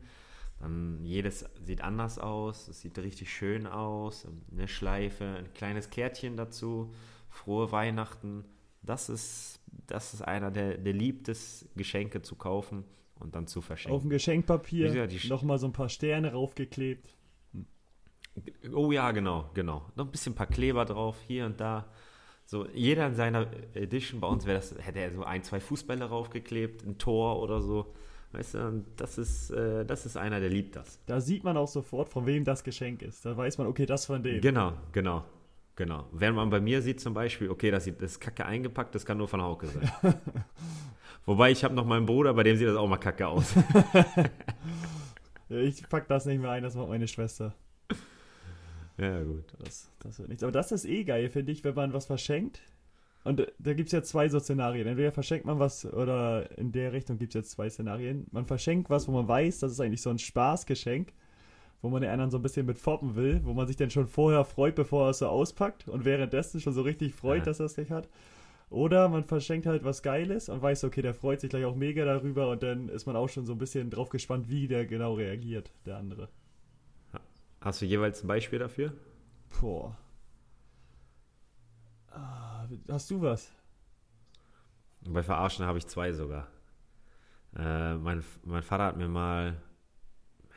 Dann 0.65 0.99
jedes 1.03 1.45
sieht 1.61 1.81
anders 1.81 2.17
aus, 2.17 2.67
es 2.67 2.81
sieht 2.81 2.97
richtig 2.97 3.31
schön 3.31 3.67
aus, 3.67 4.27
eine 4.51 4.67
Schleife, 4.67 5.23
ein 5.37 5.53
kleines 5.53 5.91
Kärtchen 5.91 6.37
dazu, 6.37 6.91
frohe 7.29 7.71
Weihnachten. 7.71 8.45
Das 8.81 9.07
ist, 9.09 9.59
das 9.85 10.15
ist 10.15 10.23
einer 10.23 10.49
der, 10.49 10.79
der 10.79 10.93
liebt 10.93 11.29
es, 11.29 11.69
Geschenke 11.75 12.23
zu 12.23 12.35
kaufen 12.35 12.83
und 13.19 13.35
dann 13.35 13.45
zu 13.45 13.61
verschenken. 13.61 13.95
Auf 13.95 14.01
dem 14.01 14.09
Geschenkpapier 14.09 14.91
gesagt, 14.91 15.29
nochmal 15.29 15.59
so 15.59 15.67
ein 15.67 15.73
paar 15.73 15.89
Sterne 15.89 16.31
raufgeklebt. 16.31 17.15
Oh 18.73 18.91
ja, 18.91 19.11
genau, 19.11 19.51
genau. 19.53 19.85
Noch 19.95 20.05
ein 20.05 20.11
bisschen 20.11 20.33
ein 20.33 20.35
paar 20.35 20.47
Kleber 20.47 20.85
drauf, 20.85 21.17
hier 21.27 21.45
und 21.45 21.59
da. 21.59 21.91
So, 22.47 22.67
jeder 22.73 23.05
in 23.05 23.13
seiner 23.13 23.51
Edition, 23.75 24.19
bei 24.19 24.27
uns 24.27 24.47
wäre 24.47 24.57
das, 24.57 24.75
hätte 24.79 24.97
er 24.97 25.11
so 25.11 25.23
ein, 25.23 25.43
zwei 25.43 25.59
Fußbälle 25.59 26.05
raufgeklebt, 26.05 26.83
ein 26.87 26.97
Tor 26.97 27.39
oder 27.39 27.61
so. 27.61 27.93
Weißt 28.35 28.55
du, 28.55 28.83
das 28.97 29.17
ist, 29.17 29.49
äh, 29.51 29.85
das 29.85 30.05
ist 30.05 30.17
einer, 30.17 30.41
der 30.41 30.49
liebt 30.49 30.75
das. 30.75 30.99
Da 31.05 31.21
sieht 31.21 31.45
man 31.45 31.55
auch 31.55 31.69
sofort, 31.69 32.09
von 32.09 32.25
wem 32.25 32.43
das 32.43 32.65
Geschenk 32.65 33.01
ist. 33.01 33.25
Da 33.25 33.37
weiß 33.37 33.57
man, 33.57 33.67
okay, 33.67 33.85
das 33.85 34.05
von 34.05 34.21
dem. 34.21 34.41
Genau, 34.41 34.73
genau, 34.91 35.23
genau. 35.77 36.09
Wenn 36.11 36.35
man 36.35 36.49
bei 36.49 36.59
mir 36.59 36.81
sieht 36.81 36.99
zum 36.99 37.13
Beispiel, 37.13 37.49
okay, 37.49 37.71
das, 37.71 37.85
sieht, 37.85 38.01
das 38.01 38.11
ist 38.11 38.19
kacke 38.19 38.45
eingepackt, 38.45 38.93
das 38.93 39.05
kann 39.05 39.17
nur 39.17 39.29
von 39.29 39.41
Hauke 39.41 39.67
sein. 39.67 39.89
Wobei 41.25 41.51
ich 41.51 41.63
habe 41.63 41.73
noch 41.75 41.85
meinen 41.85 42.05
Bruder, 42.05 42.33
bei 42.33 42.43
dem 42.43 42.57
sieht 42.57 42.67
das 42.67 42.75
auch 42.75 42.87
mal 42.87 42.97
kacke 42.97 43.27
aus. 43.27 43.53
Ich 45.47 45.87
pack 45.87 46.07
das 46.07 46.25
nicht 46.25 46.41
mehr 46.41 46.49
ein, 46.49 46.63
das 46.63 46.73
macht 46.73 46.89
meine 46.89 47.07
Schwester. 47.07 47.53
ja, 48.97 49.21
gut. 49.21 49.43
Das, 49.59 49.91
das 49.99 50.17
wird 50.17 50.29
nichts. 50.29 50.43
Aber 50.43 50.51
das 50.51 50.71
ist 50.71 50.85
eh 50.85 51.03
geil, 51.03 51.29
finde 51.29 51.51
ich, 51.51 51.63
wenn 51.63 51.75
man 51.75 51.93
was 51.93 52.07
verschenkt. 52.07 52.61
Und 53.25 53.45
da 53.57 53.73
gibt 53.73 53.87
es 53.87 53.91
ja 53.91 54.03
zwei 54.03 54.29
so 54.29 54.39
Szenarien. 54.39 54.87
Entweder 54.87 55.11
verschenkt 55.11 55.45
man 55.45 55.59
was, 55.59 55.83
oder 55.83 56.57
in 56.57 56.71
der 56.71 56.93
Richtung 56.93 57.17
gibt 57.17 57.31
es 57.35 57.39
jetzt 57.39 57.51
zwei 57.51 57.69
Szenarien. 57.69 58.27
Man 58.31 58.45
verschenkt 58.45 58.89
was, 58.89 59.07
wo 59.07 59.11
man 59.11 59.27
weiß, 59.27 59.59
das 59.59 59.71
ist 59.73 59.79
eigentlich 59.81 60.03
so 60.03 60.11
ein 60.11 60.19
Spaßgeschenk, 60.19 61.11
wo 61.81 61.89
man 61.89 62.01
den 62.03 62.11
anderen 62.11 62.29
so 62.31 62.37
ein 62.37 62.43
bisschen 62.43 62.67
mit 62.67 62.77
foppen 62.77 63.15
will, 63.15 63.41
wo 63.43 63.53
man 63.53 63.65
sich 63.67 63.75
dann 63.77 63.89
schon 63.89 64.07
vorher 64.07 64.45
freut, 64.45 64.75
bevor 64.75 65.07
er 65.07 65.09
es 65.09 65.17
so 65.17 65.27
auspackt 65.27 65.87
und 65.87 66.05
währenddessen 66.05 66.61
schon 66.61 66.73
so 66.73 66.83
richtig 66.83 67.15
freut, 67.15 67.39
Ja. 67.39 67.45
dass 67.45 67.59
er 67.59 67.65
es 67.65 67.73
gleich 67.75 67.89
hat. 67.89 68.07
Oder 68.69 69.09
man 69.09 69.23
verschenkt 69.23 69.65
halt 69.65 69.83
was 69.83 70.03
Geiles 70.03 70.47
und 70.47 70.61
weiß, 70.61 70.83
okay, 70.83 71.01
der 71.01 71.15
freut 71.15 71.41
sich 71.41 71.49
gleich 71.49 71.65
auch 71.65 71.75
mega 71.75 72.05
darüber 72.05 72.49
und 72.51 72.61
dann 72.61 72.89
ist 72.89 73.07
man 73.07 73.15
auch 73.15 73.29
schon 73.29 73.45
so 73.47 73.53
ein 73.53 73.57
bisschen 73.59 73.89
drauf 73.89 74.09
gespannt, 74.09 74.49
wie 74.49 74.67
der 74.67 74.85
genau 74.85 75.15
reagiert, 75.15 75.71
der 75.87 75.97
andere. 75.97 76.29
Hast 77.59 77.81
du 77.81 77.85
jeweils 77.85 78.23
ein 78.23 78.27
Beispiel 78.27 78.59
dafür? 78.59 78.93
Boah. 79.59 79.97
Ah, 82.11 82.54
Hast 82.89 83.09
du 83.11 83.21
was? 83.21 83.51
Bei 85.01 85.23
Verarschen 85.23 85.65
habe 85.65 85.77
ich 85.77 85.87
zwei 85.87 86.11
sogar. 86.13 86.47
Äh, 87.55 87.95
mein, 87.95 88.23
mein 88.43 88.63
Vater 88.63 88.85
hat 88.85 88.97
mir 88.97 89.07
mal, 89.07 89.61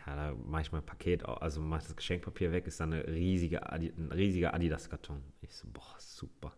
ja, 0.07 0.17
da 0.17 0.35
mache 0.47 0.63
ich 0.63 0.73
mal 0.73 0.79
ein 0.79 0.87
Paket, 0.87 1.25
also 1.25 1.61
mache 1.61 1.83
das 1.83 1.95
Geschenkpapier 1.95 2.51
weg, 2.51 2.67
ist 2.67 2.81
dann 2.81 2.93
eine 2.93 3.07
riesige 3.07 3.71
Adi, 3.71 3.93
ein 3.97 4.11
riesiger 4.11 4.55
Adidas-Karton. 4.55 5.23
Ich 5.43 5.55
so, 5.55 5.69
boah, 5.73 5.95
super. 5.99 6.53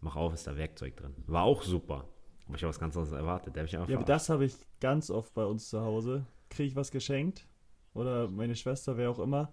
Mach 0.00 0.16
auf, 0.16 0.32
ist 0.32 0.46
da 0.46 0.56
Werkzeug 0.56 0.96
drin. 0.96 1.14
War 1.26 1.42
auch 1.42 1.62
super. 1.62 2.06
Aber 2.46 2.56
ich 2.56 2.62
habe 2.62 2.70
was 2.70 2.80
ganz 2.80 2.96
anderes 2.96 3.14
erwartet. 3.14 3.54
Der 3.54 3.64
ich 3.64 3.76
einfach 3.76 3.88
Ja, 3.88 3.96
aber 3.96 4.06
das 4.06 4.28
habe 4.28 4.44
ich 4.44 4.54
ganz 4.80 5.10
oft 5.10 5.34
bei 5.34 5.44
uns 5.44 5.68
zu 5.68 5.80
Hause. 5.80 6.24
Kriege 6.48 6.68
ich 6.68 6.76
was 6.76 6.90
geschenkt 6.90 7.46
oder 7.92 8.28
meine 8.28 8.56
Schwester, 8.56 8.96
wer 8.96 9.10
auch 9.10 9.18
immer. 9.18 9.52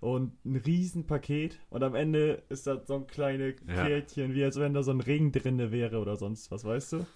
Und 0.00 0.44
ein 0.44 0.56
Riesenpaket 0.56 1.58
und 1.70 1.82
am 1.82 1.94
Ende 1.94 2.42
ist 2.48 2.66
da 2.66 2.84
so 2.84 2.96
ein 2.96 3.06
kleines 3.06 3.54
Ja. 3.66 3.86
Kärtchen, 3.86 4.34
wie 4.34 4.44
als 4.44 4.58
wenn 4.58 4.74
da 4.74 4.82
so 4.82 4.90
ein 4.90 5.00
Ring 5.00 5.32
drinne 5.32 5.72
wäre 5.72 5.98
oder 5.98 6.16
sonst 6.16 6.50
was, 6.50 6.64
weißt 6.64 6.92
du? 6.94 7.06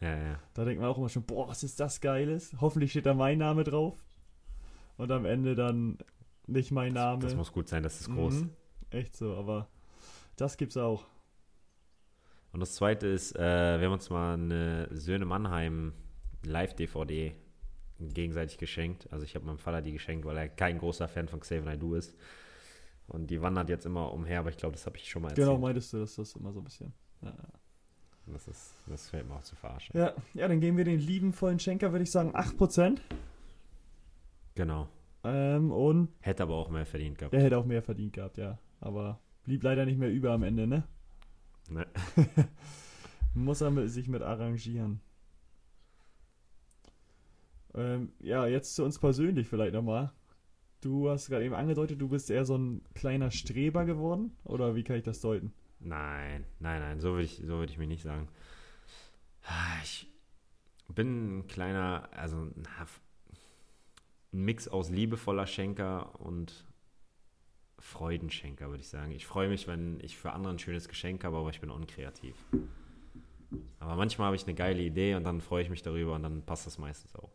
Ja, 0.00 0.16
ja. 0.16 0.40
Da 0.54 0.64
denkt 0.64 0.80
man 0.80 0.90
auch 0.90 0.98
immer 0.98 1.08
schon, 1.08 1.24
boah, 1.24 1.48
was 1.48 1.62
ist 1.62 1.80
das 1.80 2.00
Geiles? 2.00 2.54
Hoffentlich 2.60 2.90
steht 2.90 3.06
da 3.06 3.14
mein 3.14 3.38
Name 3.38 3.64
drauf. 3.64 3.96
Und 4.96 5.10
am 5.10 5.24
Ende 5.24 5.54
dann 5.54 5.98
nicht 6.46 6.70
mein 6.70 6.92
Name. 6.92 7.22
Das 7.22 7.34
muss 7.34 7.52
gut 7.52 7.68
sein, 7.68 7.82
das 7.82 8.00
ist 8.00 8.10
groß. 8.10 8.34
Mhm. 8.42 8.50
Echt 8.90 9.16
so, 9.16 9.34
aber 9.34 9.68
das 10.36 10.56
gibt's 10.56 10.76
auch. 10.76 11.06
Und 12.52 12.60
das 12.60 12.74
zweite 12.74 13.08
ist, 13.08 13.34
äh, 13.34 13.80
wir 13.80 13.86
haben 13.86 13.94
uns 13.94 14.10
mal 14.10 14.34
eine 14.34 14.88
Söhne 14.92 15.24
Mannheim 15.24 15.92
Live-DVD 16.44 17.34
gegenseitig 17.98 18.58
geschenkt. 18.58 19.08
Also 19.12 19.24
ich 19.24 19.34
habe 19.34 19.46
meinem 19.46 19.58
Vater 19.58 19.82
die 19.82 19.92
geschenkt, 19.92 20.24
weil 20.24 20.36
er 20.36 20.48
kein 20.48 20.78
großer 20.78 21.08
Fan 21.08 21.28
von 21.28 21.40
Xavier 21.40 21.64
Naidoo 21.64 21.94
ist. 21.94 22.16
Und 23.06 23.30
die 23.30 23.40
wandert 23.42 23.68
jetzt 23.68 23.86
immer 23.86 24.12
umher, 24.12 24.40
aber 24.40 24.50
ich 24.50 24.56
glaube, 24.56 24.72
das 24.74 24.86
habe 24.86 24.96
ich 24.96 25.08
schon 25.08 25.22
mal 25.22 25.28
erzählt. 25.28 25.48
Genau, 25.48 25.58
meintest 25.58 25.92
du, 25.92 25.98
dass 25.98 26.16
das 26.16 26.34
immer 26.36 26.52
so 26.52 26.60
ein 26.60 26.64
bisschen. 26.64 26.92
Ja. 27.22 27.34
Das, 28.26 28.48
ist, 28.48 28.74
das 28.86 29.10
fällt 29.10 29.28
mir 29.28 29.34
auch 29.34 29.42
zu 29.42 29.54
verarschen. 29.56 29.96
Ja, 29.98 30.14
ja, 30.32 30.48
dann 30.48 30.60
geben 30.60 30.78
wir 30.78 30.84
den 30.84 30.98
liebenvollen 30.98 31.58
Schenker, 31.58 31.92
würde 31.92 32.04
ich 32.04 32.10
sagen, 32.10 32.34
8%. 32.34 32.98
Genau. 34.54 34.88
Ähm, 35.22 35.70
und 35.70 36.08
Hätte 36.20 36.42
aber 36.44 36.54
auch 36.54 36.70
mehr 36.70 36.86
verdient 36.86 37.18
gehabt. 37.18 37.34
der 37.34 37.42
hätte 37.42 37.58
auch 37.58 37.66
mehr 37.66 37.82
verdient 37.82 38.14
gehabt, 38.14 38.38
ja. 38.38 38.58
Aber 38.80 39.20
blieb 39.44 39.62
leider 39.62 39.84
nicht 39.84 39.98
mehr 39.98 40.10
über 40.10 40.32
am 40.32 40.42
Ende, 40.42 40.66
ne? 40.66 40.84
Ne? 41.68 41.86
Muss 43.34 43.60
er 43.60 43.88
sich 43.88 44.08
mit 44.08 44.22
arrangieren. 44.22 45.00
Ähm, 47.74 48.12
ja, 48.20 48.46
jetzt 48.46 48.74
zu 48.74 48.84
uns 48.84 48.98
persönlich 48.98 49.48
vielleicht 49.48 49.74
nochmal. 49.74 50.12
Du 50.80 51.08
hast 51.08 51.28
gerade 51.28 51.44
eben 51.44 51.54
angedeutet, 51.54 52.00
du 52.00 52.08
bist 52.08 52.30
eher 52.30 52.44
so 52.44 52.56
ein 52.56 52.82
kleiner 52.94 53.30
Streber 53.30 53.84
geworden? 53.84 54.36
Oder 54.44 54.74
wie 54.74 54.84
kann 54.84 54.96
ich 54.96 55.02
das 55.02 55.20
deuten? 55.20 55.52
Nein, 55.80 56.44
nein, 56.60 56.80
nein, 56.80 57.00
so 57.00 57.12
würde 57.12 57.24
ich, 57.24 57.36
so 57.36 57.58
würd 57.58 57.70
ich 57.70 57.78
mich 57.78 57.88
nicht 57.88 58.02
sagen. 58.02 58.28
Ich 59.82 60.08
bin 60.88 61.38
ein 61.38 61.46
kleiner, 61.46 62.08
also 62.12 62.36
ein 62.36 62.66
Mix 64.30 64.68
aus 64.68 64.90
liebevoller 64.90 65.46
Schenker 65.46 66.20
und 66.20 66.64
Freudenschenker, 67.78 68.68
würde 68.68 68.80
ich 68.80 68.88
sagen. 68.88 69.12
Ich 69.12 69.26
freue 69.26 69.48
mich, 69.48 69.66
wenn 69.66 70.00
ich 70.00 70.16
für 70.16 70.32
andere 70.32 70.52
ein 70.54 70.58
schönes 70.58 70.88
Geschenk 70.88 71.24
habe, 71.24 71.36
aber 71.36 71.50
ich 71.50 71.60
bin 71.60 71.70
unkreativ. 71.70 72.34
Aber 73.78 73.96
manchmal 73.96 74.26
habe 74.26 74.36
ich 74.36 74.44
eine 74.44 74.54
geile 74.54 74.82
Idee 74.82 75.14
und 75.14 75.24
dann 75.24 75.40
freue 75.40 75.62
ich 75.62 75.70
mich 75.70 75.82
darüber 75.82 76.14
und 76.14 76.22
dann 76.22 76.42
passt 76.42 76.66
das 76.66 76.78
meistens 76.78 77.14
auch. 77.14 77.30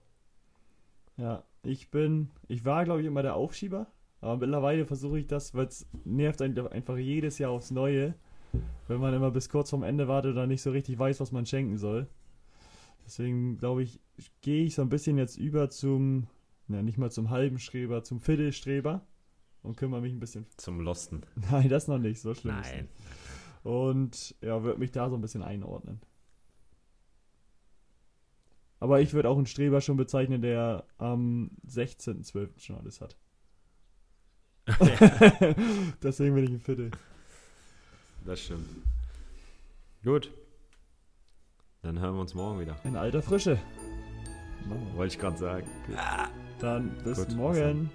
Ja, 1.19 1.43
ich 1.63 1.91
bin, 1.91 2.29
ich 2.47 2.63
war 2.63 2.85
glaube 2.85 3.01
ich 3.01 3.07
immer 3.07 3.21
der 3.21 3.35
Aufschieber, 3.35 3.87
aber 4.21 4.37
mittlerweile 4.37 4.85
versuche 4.85 5.19
ich 5.19 5.27
das, 5.27 5.53
weil 5.53 5.67
es 5.67 5.85
nervt 6.05 6.41
einfach 6.41 6.97
jedes 6.97 7.37
Jahr 7.39 7.51
aufs 7.51 7.71
Neue, 7.71 8.15
wenn 8.87 9.01
man 9.01 9.13
immer 9.13 9.29
bis 9.29 9.49
kurz 9.49 9.69
vorm 9.69 9.83
Ende 9.83 10.07
wartet 10.07 10.31
oder 10.31 10.47
nicht 10.47 10.61
so 10.61 10.71
richtig 10.71 10.97
weiß, 10.97 11.19
was 11.19 11.31
man 11.31 11.45
schenken 11.45 11.77
soll. 11.77 12.07
Deswegen 13.05 13.57
glaube 13.57 13.83
ich, 13.83 13.99
gehe 14.41 14.65
ich 14.65 14.75
so 14.75 14.81
ein 14.81 14.89
bisschen 14.89 15.17
jetzt 15.17 15.37
über 15.37 15.69
zum, 15.69 16.27
na 16.67 16.81
nicht 16.81 16.97
mal 16.97 17.11
zum 17.11 17.29
halben 17.29 17.59
Streber, 17.59 18.03
zum 18.03 18.21
Viertelstreber 18.21 19.05
und 19.61 19.75
kümmere 19.75 20.01
mich 20.01 20.13
ein 20.13 20.19
bisschen. 20.19 20.45
Zum 20.55 20.79
Losten. 20.79 21.21
Nein, 21.51 21.67
das 21.67 21.87
noch 21.87 21.97
nicht, 21.97 22.21
so 22.21 22.33
schlimm. 22.33 22.59
ist 22.59 22.71
Nein. 22.71 22.83
nicht. 22.83 22.93
Und 23.63 24.35
ja, 24.41 24.63
würde 24.63 24.79
mich 24.79 24.91
da 24.91 25.09
so 25.09 25.15
ein 25.15 25.21
bisschen 25.21 25.43
einordnen. 25.43 25.99
Aber 28.79 29.01
ich 29.01 29.13
würde 29.13 29.29
auch 29.29 29.37
einen 29.37 29.45
Streber 29.45 29.81
schon 29.81 29.97
bezeichnen, 29.97 30.41
der 30.41 30.85
am 30.97 31.51
16.12. 31.67 32.59
schon 32.59 32.77
alles 32.77 33.01
hat. 33.01 33.17
Deswegen 36.03 36.35
bin 36.35 36.43
ich 36.45 36.51
ein 36.51 36.59
Viertel. 36.59 36.91
Das 38.25 38.41
stimmt. 38.41 38.67
Gut. 40.03 40.31
Dann 41.81 41.99
hören 41.99 42.15
wir 42.15 42.21
uns 42.21 42.33
morgen 42.33 42.59
wieder. 42.59 42.77
In 42.83 42.95
alter 42.95 43.21
Frische. 43.21 43.57
Wollte 44.95 45.13
ich 45.13 45.19
gerade 45.19 45.37
sagen. 45.37 45.67
Dann 46.59 46.95
bis 47.03 47.25
Gut, 47.25 47.35
morgen. 47.35 47.89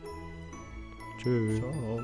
Tschüss. 1.22 1.60
Ciao. 1.60 2.00